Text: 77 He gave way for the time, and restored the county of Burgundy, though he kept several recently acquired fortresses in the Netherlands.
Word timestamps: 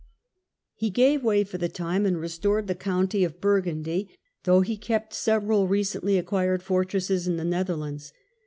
77 0.77 0.87
He 0.87 0.89
gave 0.89 1.23
way 1.23 1.43
for 1.43 1.59
the 1.59 1.69
time, 1.69 2.07
and 2.07 2.19
restored 2.19 2.65
the 2.65 2.73
county 2.73 3.23
of 3.23 3.39
Burgundy, 3.39 4.09
though 4.45 4.61
he 4.61 4.75
kept 4.75 5.13
several 5.13 5.67
recently 5.67 6.17
acquired 6.17 6.63
fortresses 6.63 7.27
in 7.27 7.37
the 7.37 7.45
Netherlands. 7.45 8.11